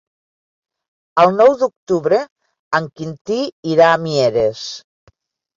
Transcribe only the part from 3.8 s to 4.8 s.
a Mieres.